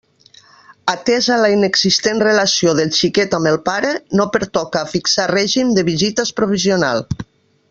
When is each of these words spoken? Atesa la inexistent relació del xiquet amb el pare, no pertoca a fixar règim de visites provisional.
Atesa 0.93 1.35
la 1.41 1.51
inexistent 1.55 2.23
relació 2.23 2.73
del 2.81 2.89
xiquet 3.01 3.37
amb 3.41 3.51
el 3.51 3.59
pare, 3.69 3.93
no 4.21 4.29
pertoca 4.39 4.83
a 4.83 4.91
fixar 4.95 5.29
règim 5.37 5.77
de 5.77 5.89
visites 5.95 6.35
provisional. 6.41 7.07